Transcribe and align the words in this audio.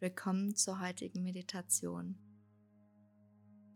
Willkommen 0.00 0.54
zur 0.54 0.80
heutigen 0.80 1.24
Meditation. 1.24 2.14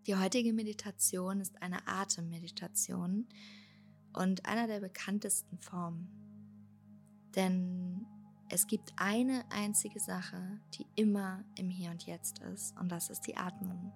Die 0.07 0.15
heutige 0.15 0.52
Meditation 0.52 1.41
ist 1.41 1.60
eine 1.60 1.89
Atemmeditation 1.89 3.26
und 4.13 4.47
einer 4.47 4.69
der 4.69 4.79
bekanntesten 4.79 5.58
Formen. 5.58 6.07
Denn 7.35 8.07
es 8.48 8.69
gibt 8.69 8.93
eine 8.98 9.43
einzige 9.50 9.98
Sache, 9.98 10.61
die 10.75 10.87
immer 10.95 11.45
im 11.59 11.69
Hier 11.69 11.91
und 11.91 12.07
Jetzt 12.07 12.39
ist 12.39 12.79
und 12.79 12.93
das 12.93 13.11
ist 13.11 13.23
die 13.23 13.36
Atmung. 13.36 13.93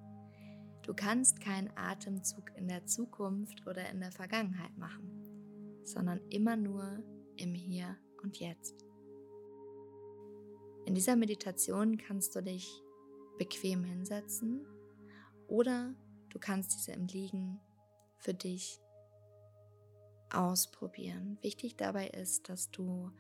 Du 0.83 0.95
kannst 0.95 1.41
keinen 1.41 1.71
Atemzug 1.77 2.51
in 2.57 2.67
der 2.67 2.87
Zukunft 2.87 3.65
oder 3.69 3.89
in 3.89 4.01
der 4.01 4.11
Vergangenheit 4.11 4.77
machen, 4.77 5.81
sondern 5.85 6.19
immer 6.31 6.57
nur 6.57 7.05
im 7.37 7.55
Hier 7.55 7.97
und 8.25 8.41
Jetzt. 8.41 8.86
In 10.87 10.95
dieser 10.95 11.17
Meditation 11.17 11.99
kannst 11.99 12.37
du 12.37 12.43
dich 12.43 12.81
bequem 13.39 13.83
hinsetzen 13.83 14.65
oder 15.49 15.93
du 16.31 16.39
kannst 16.39 16.75
diese 16.75 16.93
im 16.93 17.09
Liegen 17.09 17.61
für 18.19 18.33
dich 18.33 18.81
ausprobieren. 20.31 21.39
Wichtig 21.43 21.77
dabei 21.77 22.07
ist, 22.07 22.49
dass 22.49 22.71
du 22.71 23.11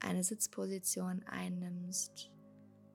eine 0.00 0.24
Sitzposition 0.24 1.22
einnimmst, 1.24 2.30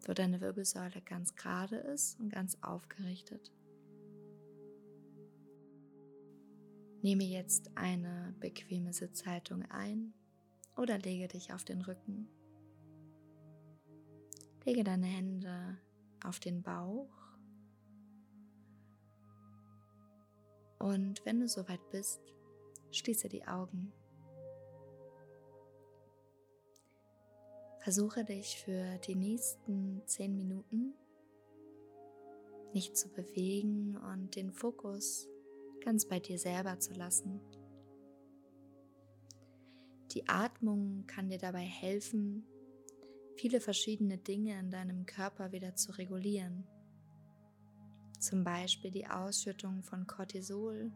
wo 0.08 0.14
deine 0.14 0.42
Wirbelsäule 0.42 1.02
ganz 1.02 1.36
gerade 1.36 1.78
ist 1.78 2.20
und 2.20 2.30
ganz 2.30 2.58
aufgerichtet. 2.64 3.54
Nehme 7.04 7.24
jetzt 7.24 7.70
eine 7.76 8.36
bequeme 8.40 8.94
Sitzhaltung 8.94 9.62
ein 9.70 10.16
oder 10.76 10.98
lege 10.98 11.28
dich 11.28 11.54
auf 11.54 11.64
den 11.64 11.84
Rücken. 11.84 12.30
Lege 14.68 14.84
deine 14.84 15.06
Hände 15.06 15.78
auf 16.26 16.42
den 16.42 16.62
Bauch. 16.62 17.08
Und 20.78 21.26
wenn 21.26 21.40
du 21.40 21.48
soweit 21.48 21.80
bist, 21.90 22.20
schließe 22.92 23.30
die 23.30 23.48
Augen. 23.48 23.94
Versuche 27.80 28.26
dich 28.26 28.62
für 28.62 28.98
die 29.08 29.16
nächsten 29.16 30.02
zehn 30.06 30.36
Minuten 30.36 30.96
nicht 32.74 32.98
zu 32.98 33.08
bewegen 33.08 33.96
und 33.96 34.36
den 34.36 34.52
Fokus 34.52 35.30
ganz 35.80 36.06
bei 36.06 36.20
dir 36.20 36.38
selber 36.38 36.78
zu 36.78 36.94
lassen. 36.94 37.40
Die 40.12 40.28
Atmung 40.28 41.06
kann 41.08 41.30
dir 41.30 41.38
dabei 41.38 41.64
helfen, 41.64 42.46
viele 43.38 43.62
verschiedene 43.62 44.18
Dinge 44.18 44.60
in 44.60 44.72
deinem 44.72 45.06
Körper 45.06 45.52
wieder 45.52 45.76
zu 45.76 45.92
regulieren. 45.92 46.68
Zum 48.20 48.44
Beispiel 48.44 48.90
die 48.90 49.08
Ausschüttung 49.08 49.84
von 49.84 50.08
Cortisol 50.08 50.92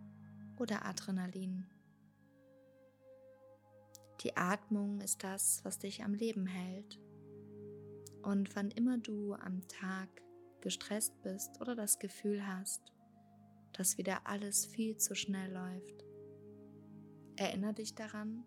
oder 0.58 0.86
Adrenalin. 0.86 1.68
Die 4.22 4.36
Atmung 4.36 5.02
ist 5.02 5.24
das, 5.24 5.64
was 5.64 5.78
dich 5.78 6.04
am 6.04 6.16
Leben 6.16 6.48
hält. 6.48 7.00
Und 8.24 8.56
wann 8.56 8.72
immer 8.72 8.98
du 8.98 9.34
am 9.34 9.68
Tag 9.68 10.10
gestresst 10.62 11.22
bist 11.24 11.60
oder 11.62 11.76
das 11.76 12.00
Gefühl 12.00 12.46
hast, 12.46 12.82
dass 13.74 13.98
wieder 13.98 14.28
alles 14.28 14.66
viel 14.66 14.98
zu 14.98 15.16
schnell 15.16 15.52
läuft, 15.52 16.06
erinnere 17.36 17.74
dich 17.74 17.96
daran, 17.96 18.44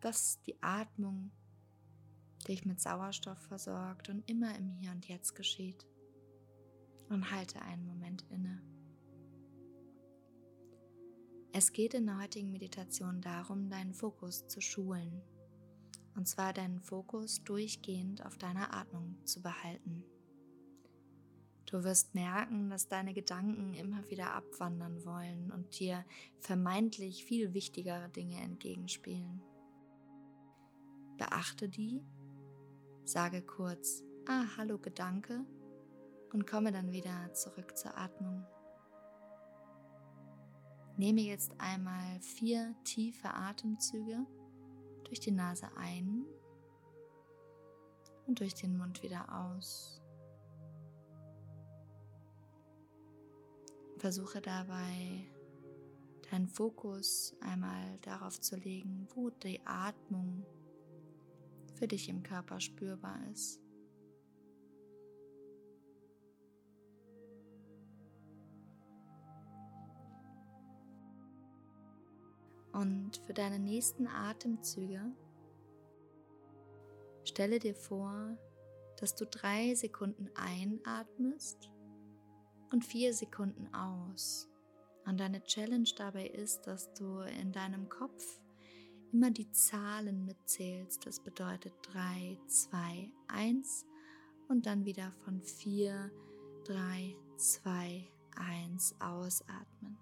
dass 0.00 0.40
die 0.42 0.60
Atmung 0.62 1.30
dich 2.48 2.64
mit 2.64 2.80
Sauerstoff 2.80 3.38
versorgt 3.38 4.08
und 4.08 4.28
immer 4.28 4.56
im 4.56 4.68
Hier 4.68 4.92
und 4.92 5.06
Jetzt 5.06 5.34
geschieht. 5.34 5.86
Und 7.08 7.30
halte 7.30 7.60
einen 7.62 7.86
Moment 7.86 8.24
inne. 8.30 8.62
Es 11.52 11.72
geht 11.72 11.94
in 11.94 12.06
der 12.06 12.20
heutigen 12.20 12.52
Meditation 12.52 13.20
darum, 13.20 13.68
deinen 13.68 13.92
Fokus 13.92 14.46
zu 14.46 14.60
schulen. 14.60 15.20
Und 16.14 16.28
zwar 16.28 16.52
deinen 16.52 16.80
Fokus 16.80 17.42
durchgehend 17.42 18.24
auf 18.24 18.38
deiner 18.38 18.72
Atmung 18.72 19.16
zu 19.24 19.42
behalten. 19.42 20.04
Du 21.66 21.84
wirst 21.84 22.14
merken, 22.14 22.68
dass 22.68 22.88
deine 22.88 23.14
Gedanken 23.14 23.74
immer 23.74 24.08
wieder 24.10 24.34
abwandern 24.34 25.04
wollen 25.04 25.52
und 25.52 25.78
dir 25.78 26.04
vermeintlich 26.40 27.24
viel 27.24 27.54
wichtigere 27.54 28.08
Dinge 28.08 28.40
entgegenspielen. 28.40 29.40
Beachte 31.16 31.68
die 31.68 32.02
Sage 33.10 33.42
kurz, 33.42 34.04
ah, 34.28 34.44
hallo 34.56 34.78
Gedanke 34.78 35.44
und 36.32 36.46
komme 36.46 36.70
dann 36.70 36.92
wieder 36.92 37.34
zurück 37.34 37.76
zur 37.76 37.98
Atmung. 37.98 38.46
Nehme 40.96 41.22
jetzt 41.22 41.50
einmal 41.58 42.20
vier 42.20 42.72
tiefe 42.84 43.34
Atemzüge 43.34 44.24
durch 45.02 45.18
die 45.18 45.32
Nase 45.32 45.66
ein 45.76 46.24
und 48.28 48.38
durch 48.38 48.54
den 48.54 48.78
Mund 48.78 49.02
wieder 49.02 49.26
aus. 49.44 50.00
Versuche 53.98 54.40
dabei 54.40 55.26
deinen 56.30 56.46
Fokus 56.46 57.34
einmal 57.40 57.98
darauf 58.02 58.40
zu 58.40 58.54
legen, 58.54 59.08
wo 59.16 59.30
die 59.30 59.60
Atmung 59.66 60.46
für 61.80 61.88
dich 61.88 62.10
im 62.10 62.22
Körper 62.22 62.60
spürbar 62.60 63.18
ist. 63.32 63.58
Und 72.72 73.16
für 73.26 73.32
deine 73.32 73.58
nächsten 73.58 74.06
Atemzüge 74.06 75.02
stelle 77.24 77.58
dir 77.58 77.74
vor, 77.74 78.36
dass 78.98 79.14
du 79.14 79.24
drei 79.24 79.74
Sekunden 79.74 80.28
einatmest 80.34 81.70
und 82.72 82.84
vier 82.84 83.14
Sekunden 83.14 83.72
aus. 83.74 84.48
Und 85.06 85.18
deine 85.18 85.42
Challenge 85.44 85.88
dabei 85.96 86.26
ist, 86.26 86.66
dass 86.66 86.92
du 86.92 87.20
in 87.20 87.52
deinem 87.52 87.88
Kopf 87.88 88.22
immer 89.12 89.30
die 89.30 89.50
Zahlen 89.50 90.24
mitzählst. 90.24 91.06
Das 91.06 91.20
bedeutet 91.20 91.74
3, 91.82 92.38
2, 92.46 93.12
1 93.28 93.86
und 94.48 94.66
dann 94.66 94.84
wieder 94.84 95.12
von 95.24 95.42
4, 95.42 96.10
3, 96.64 97.16
2, 97.36 98.08
1 98.36 99.00
ausatmen. 99.00 99.98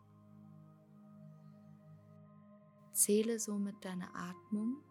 Zähle 2.93 3.39
somit 3.39 3.77
deine 3.85 4.13
Atmung 4.15 4.83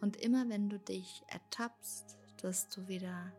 und 0.00 0.16
immer 0.16 0.48
wenn 0.48 0.68
du 0.68 0.78
dich 0.78 1.22
ertappst, 1.28 2.18
dass 2.42 2.68
du 2.68 2.88
wieder 2.88 3.32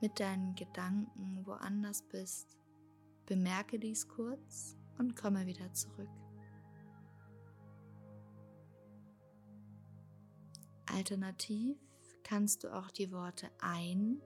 mit 0.00 0.20
deinen 0.20 0.54
Gedanken 0.54 1.46
woanders 1.46 2.02
bist, 2.02 2.58
bemerke 3.26 3.78
dies 3.78 4.08
kurz 4.08 4.76
und 4.98 5.16
komme 5.16 5.46
wieder 5.46 5.72
zurück. 5.72 6.10
Alternativ 10.92 11.76
kannst 12.22 12.64
du 12.64 12.74
auch 12.74 12.90
die 12.90 13.10
Worte 13.12 13.50
ein 13.60 14.20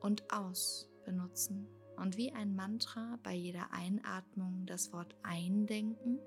und 0.00 0.32
aus 0.32 0.88
benutzen 1.04 1.68
und 1.96 2.16
wie 2.16 2.32
ein 2.32 2.56
Mantra 2.56 3.18
bei 3.22 3.34
jeder 3.34 3.72
Einatmung 3.72 4.64
das 4.66 4.92
Wort 4.92 5.14
eindenken 5.22 6.18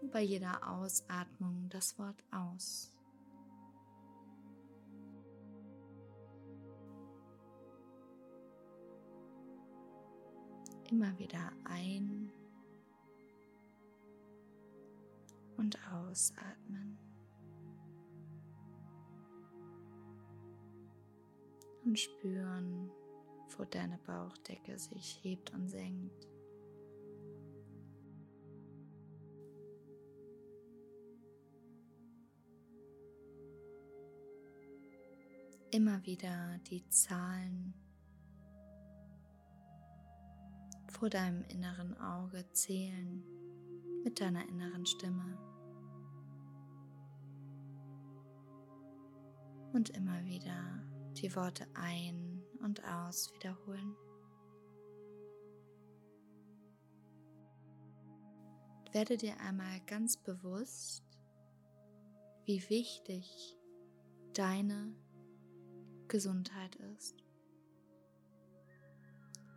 und 0.00 0.10
bei 0.10 0.22
jeder 0.22 0.66
Ausatmung 0.68 1.68
das 1.68 1.98
Wort 1.98 2.24
aus. 2.30 2.92
Immer 10.90 11.16
wieder 11.18 11.52
ein 11.64 12.32
und 15.56 15.78
ausatmen. 15.92 17.09
Und 21.84 21.98
spüren, 21.98 22.90
wo 23.56 23.64
deine 23.64 23.98
Bauchdecke 24.06 24.78
sich 24.78 25.20
hebt 25.22 25.52
und 25.54 25.68
senkt. 25.68 26.28
Immer 35.72 36.04
wieder 36.04 36.58
die 36.68 36.86
Zahlen 36.88 37.74
vor 40.88 41.08
deinem 41.08 41.44
inneren 41.44 41.96
Auge 41.98 42.44
zählen 42.52 43.22
mit 44.02 44.20
deiner 44.20 44.48
inneren 44.48 44.84
Stimme. 44.84 45.38
Und 49.72 49.90
immer 49.90 50.24
wieder 50.24 50.82
die 51.14 51.34
Worte 51.34 51.66
ein 51.74 52.42
und 52.62 52.84
aus 52.84 53.32
wiederholen. 53.34 53.96
Werde 58.92 59.16
dir 59.16 59.38
einmal 59.40 59.80
ganz 59.86 60.16
bewusst, 60.16 61.04
wie 62.44 62.68
wichtig 62.68 63.56
deine 64.34 64.94
Gesundheit 66.08 66.74
ist. 66.96 67.16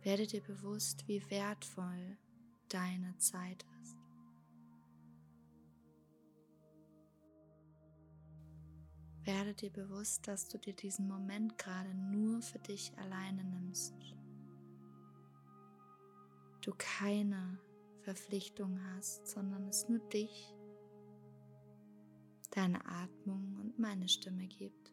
Werde 0.02 0.26
dir 0.26 0.42
bewusst, 0.42 1.08
wie 1.08 1.28
wertvoll 1.30 2.16
deine 2.68 3.16
Zeit 3.18 3.64
Werde 9.24 9.54
dir 9.54 9.70
bewusst, 9.70 10.28
dass 10.28 10.48
du 10.48 10.58
dir 10.58 10.74
diesen 10.74 11.08
Moment 11.08 11.56
gerade 11.56 11.94
nur 11.94 12.42
für 12.42 12.58
dich 12.58 12.92
alleine 12.98 13.42
nimmst. 13.42 13.94
Du 16.60 16.72
keine 16.76 17.58
Verpflichtung 18.02 18.78
hast, 18.92 19.26
sondern 19.26 19.66
es 19.68 19.88
nur 19.88 19.98
dich, 20.10 20.54
deine 22.50 22.84
Atmung 22.84 23.56
und 23.62 23.78
meine 23.78 24.08
Stimme 24.08 24.46
gibt. 24.46 24.92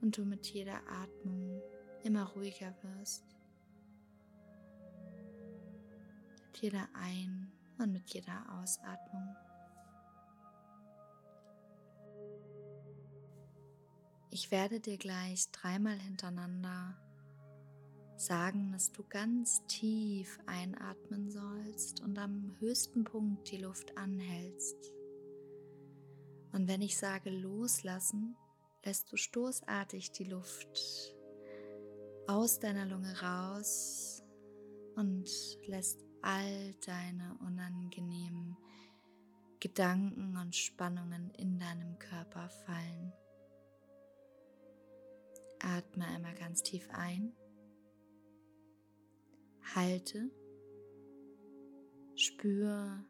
Und 0.00 0.16
du 0.16 0.24
mit 0.24 0.46
jeder 0.46 0.80
Atmung 0.88 1.60
immer 2.02 2.24
ruhiger 2.30 2.74
wirst. 2.82 3.24
Mit 6.46 6.56
jeder 6.58 6.88
Ein- 6.94 7.53
und 7.78 7.92
mit 7.92 8.12
jeder 8.12 8.44
Ausatmung. 8.60 9.36
Ich 14.30 14.50
werde 14.50 14.80
dir 14.80 14.98
gleich 14.98 15.50
dreimal 15.52 15.96
hintereinander 15.96 16.96
sagen, 18.16 18.72
dass 18.72 18.92
du 18.92 19.04
ganz 19.08 19.64
tief 19.66 20.38
einatmen 20.46 21.30
sollst 21.30 22.00
und 22.00 22.18
am 22.18 22.56
höchsten 22.58 23.04
Punkt 23.04 23.50
die 23.50 23.58
Luft 23.58 23.96
anhältst. 23.96 24.92
Und 26.52 26.68
wenn 26.68 26.82
ich 26.82 26.96
sage 26.96 27.30
loslassen, 27.30 28.36
lässt 28.84 29.10
du 29.12 29.16
stoßartig 29.16 30.12
die 30.12 30.24
Luft 30.24 31.16
aus 32.26 32.58
deiner 32.58 32.86
Lunge 32.86 33.20
raus 33.20 34.22
und 34.94 35.28
lässt 35.66 36.03
all 36.24 36.74
deine 36.86 37.36
unangenehmen 37.46 38.56
Gedanken 39.60 40.36
und 40.38 40.56
Spannungen 40.56 41.30
in 41.34 41.58
deinem 41.58 41.98
Körper 41.98 42.48
fallen. 42.48 43.12
Atme 45.60 46.06
einmal 46.06 46.34
ganz 46.34 46.62
tief 46.62 46.88
ein. 46.92 47.34
Halte. 49.74 50.30
Spür, 52.16 53.04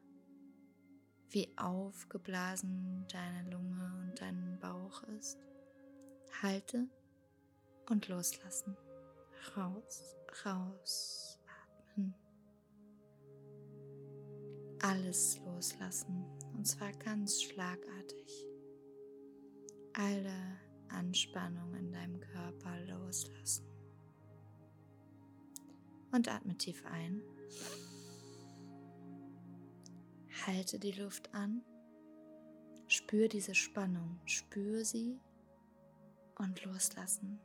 wie 1.31 1.53
aufgeblasen 1.57 3.07
deine 3.13 3.51
Lunge 3.51 3.93
und 4.01 4.21
dein 4.21 4.59
Bauch 4.61 5.03
ist. 5.19 5.39
Halte 6.43 6.89
und 7.91 8.09
loslassen. 8.09 8.77
Raus, 9.57 10.17
raus, 10.45 11.39
atmen 11.47 12.15
alles 14.85 15.41
loslassen 15.47 16.27
und 16.53 16.67
zwar 16.67 16.93
ganz 16.93 17.43
schlagartig. 17.43 18.47
Alle 19.95 20.61
Anspannung 20.89 21.73
in 21.75 21.91
deinem 21.91 22.21
Körper 22.21 22.81
loslassen. 22.81 23.67
Und 26.13 26.29
atme 26.29 26.57
tief 26.59 26.85
ein. 26.85 27.23
Halte 30.47 30.79
die 30.79 30.93
Luft 30.93 31.35
an. 31.35 31.63
Spür 32.87 33.29
diese 33.29 33.55
Spannung. 33.55 34.21
Spür 34.27 34.85
sie 34.85 35.19
und 36.39 36.63
loslassen. 36.63 37.41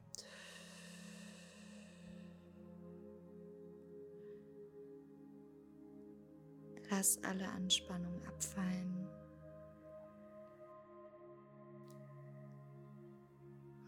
Lass 6.99 7.17
alle 7.23 7.47
Anspannung 7.47 8.21
abfallen. 8.27 9.07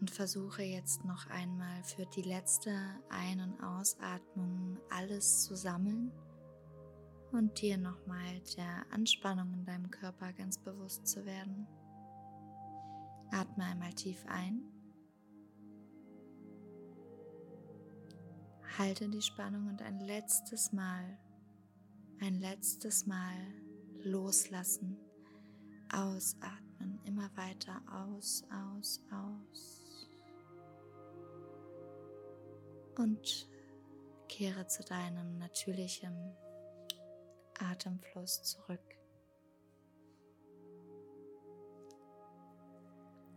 Und 0.00 0.10
versuche 0.10 0.62
jetzt 0.62 1.04
noch 1.04 1.26
einmal 1.26 1.84
für 1.84 2.06
die 2.06 2.22
letzte 2.22 2.70
Ein- 3.10 3.42
und 3.42 3.62
Ausatmung 3.62 4.78
alles 4.88 5.42
zu 5.42 5.54
sammeln 5.54 6.10
und 7.32 7.60
dir 7.60 7.76
nochmal 7.76 8.40
der 8.56 8.86
Anspannung 8.90 9.52
in 9.52 9.66
deinem 9.66 9.90
Körper 9.90 10.32
ganz 10.32 10.56
bewusst 10.56 11.06
zu 11.06 11.26
werden. 11.26 11.66
Atme 13.30 13.64
einmal 13.64 13.92
tief 13.92 14.24
ein. 14.26 14.62
Halte 18.78 19.10
die 19.10 19.20
Spannung 19.20 19.68
und 19.68 19.82
ein 19.82 20.00
letztes 20.00 20.72
Mal 20.72 21.18
ein 22.22 22.40
letztes 22.40 23.04
Mal 23.06 23.34
loslassen, 24.04 24.96
ausatmen, 25.92 27.00
immer 27.04 27.28
weiter 27.36 27.82
aus, 27.90 28.44
aus, 28.76 29.02
aus. 29.10 30.08
Und 32.96 33.48
kehre 34.28 34.66
zu 34.68 34.84
deinem 34.84 35.38
natürlichen 35.38 36.36
Atemfluss 37.58 38.42
zurück. 38.44 38.80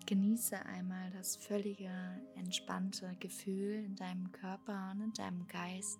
Genieße 0.06 0.64
einmal 0.64 1.10
das 1.10 1.36
völlige 1.36 1.90
entspannte 2.36 3.16
Gefühl 3.20 3.84
in 3.84 3.96
deinem 3.96 4.32
Körper 4.32 4.92
und 4.92 5.02
in 5.02 5.14
deinem 5.14 5.48
Geist. 5.48 6.00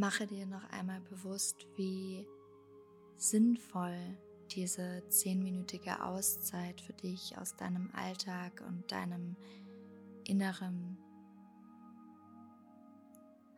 Mache 0.00 0.26
dir 0.26 0.46
noch 0.46 0.64
einmal 0.70 1.02
bewusst, 1.02 1.66
wie 1.76 2.26
sinnvoll 3.18 4.16
diese 4.50 5.06
zehnminütige 5.10 6.02
Auszeit 6.02 6.80
für 6.80 6.94
dich 6.94 7.36
aus 7.36 7.54
deinem 7.56 7.90
Alltag 7.92 8.64
und 8.66 8.90
deinem 8.90 9.36
inneren 10.24 10.96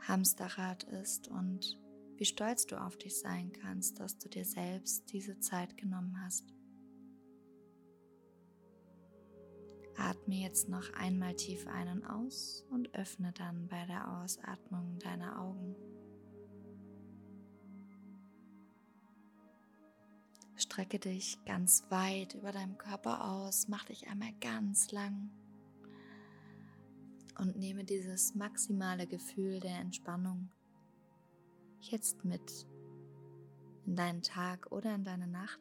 Hamsterrad 0.01 0.83
ist 0.83 1.29
und 1.29 1.79
wie 2.17 2.25
stolz 2.25 2.67
du 2.67 2.75
auf 2.75 2.97
dich 2.97 3.21
sein 3.21 3.53
kannst, 3.53 4.01
dass 4.01 4.19
du 4.19 4.29
dir 4.29 4.45
selbst 4.45 5.13
diese 5.13 5.39
Zeit 5.39 5.77
genommen 5.77 6.21
hast. 6.25 6.53
Atme 9.97 10.43
jetzt 10.43 10.69
noch 10.69 10.93
einmal 10.95 11.37
tief 11.37 11.69
ein 11.69 11.87
und 11.87 12.05
aus 12.05 12.67
und 12.69 12.93
öffne 12.97 13.31
dann 13.31 13.69
bei 13.69 13.87
der 13.87 14.19
Ausatmung 14.19 14.99
deine 14.99 15.39
Augen. 15.39 15.77
Strecke 20.73 20.99
dich 20.99 21.37
ganz 21.45 21.85
weit 21.91 22.33
über 22.33 22.51
deinem 22.51 22.79
Körper 22.79 23.31
aus, 23.31 23.69
mach 23.69 23.85
dich 23.85 24.09
einmal 24.09 24.33
ganz 24.41 24.91
lang 24.91 25.31
und 27.39 27.59
nehme 27.59 27.85
dieses 27.85 28.35
maximale 28.35 29.07
Gefühl 29.07 29.61
der 29.61 29.81
Entspannung 29.81 30.51
jetzt 31.81 32.25
mit 32.25 32.67
in 33.85 33.97
deinen 33.97 34.23
Tag 34.23 34.73
oder 34.73 34.95
in 34.95 35.05
deine 35.05 35.27
Nacht 35.27 35.61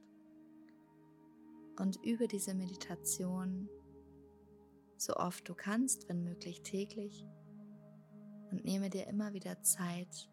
und 1.78 2.00
übe 2.06 2.30
diese 2.30 2.54
Meditation 2.54 3.68
so 4.96 5.18
oft 5.18 5.46
du 5.50 5.54
kannst, 5.56 6.08
wenn 6.08 6.24
möglich 6.24 6.62
täglich 6.62 7.28
und 8.50 8.64
nehme 8.64 8.90
dir 8.90 9.08
immer 9.08 9.34
wieder 9.34 9.62
Zeit 9.62 10.32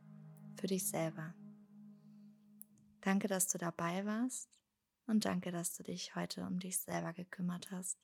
für 0.55 0.69
dich 0.69 0.87
selber. 0.87 1.35
Danke, 3.01 3.27
dass 3.27 3.49
du 3.49 3.59
dabei 3.59 4.07
warst 4.07 4.58
und 5.09 5.25
danke, 5.25 5.51
dass 5.51 5.75
du 5.77 5.83
dich 5.83 6.15
heute 6.15 6.43
um 6.47 6.59
dich 6.61 6.79
selber 6.79 7.13
gekümmert 7.13 7.71
hast. 7.71 7.99